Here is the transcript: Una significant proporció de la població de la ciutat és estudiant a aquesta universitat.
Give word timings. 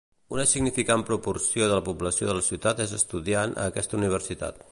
Una 0.35 0.43
significant 0.51 1.03
proporció 1.09 1.67
de 1.67 1.77
la 1.79 1.83
població 1.91 2.29
de 2.31 2.37
la 2.39 2.45
ciutat 2.47 2.81
és 2.87 2.97
estudiant 3.03 3.57
a 3.65 3.69
aquesta 3.73 4.01
universitat. 4.01 4.59